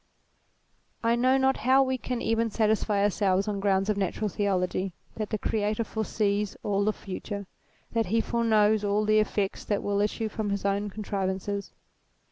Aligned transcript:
I 1.03 1.15
know 1.15 1.37
not 1.37 1.57
how 1.57 1.83
we 1.83 1.99
can 1.99 2.23
even 2.23 2.49
satisfy 2.49 3.03
ourselves 3.03 3.47
on 3.47 3.59
grounds 3.59 3.87
of 3.87 3.97
natural 3.97 4.29
theology, 4.29 4.93
that 5.17 5.29
the 5.29 5.37
Creator 5.37 5.83
foresees 5.83 6.57
all 6.63 6.83
the 6.83 6.91
future; 6.91 7.45
that 7.91 8.07
he 8.07 8.19
foreknows 8.19 8.83
all 8.83 9.05
the 9.05 9.19
effects 9.19 9.63
that 9.65 9.83
will 9.83 10.01
issue 10.01 10.27
from 10.27 10.49
his 10.49 10.65
own 10.65 10.89
contrivances. 10.89 11.71